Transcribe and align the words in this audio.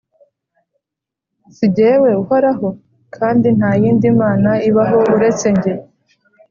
si 1.55 1.65
jyewe 1.75 2.09
uhoraho? 2.21 2.67
kandi 3.15 3.47
nta 3.57 3.71
yindi 3.81 4.07
mana 4.21 4.51
ibaho 4.69 4.99
uretse 5.15 5.47
jye. 5.61 5.73